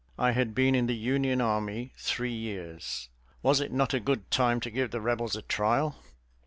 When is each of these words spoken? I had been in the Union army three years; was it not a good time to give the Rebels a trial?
I 0.17 0.31
had 0.31 0.55
been 0.55 0.73
in 0.73 0.87
the 0.87 0.95
Union 0.95 1.41
army 1.41 1.93
three 1.95 2.33
years; 2.33 3.09
was 3.43 3.59
it 3.61 3.71
not 3.71 3.93
a 3.93 3.99
good 3.99 4.31
time 4.31 4.59
to 4.61 4.71
give 4.71 4.89
the 4.89 4.99
Rebels 4.99 5.35
a 5.35 5.43
trial? 5.43 5.95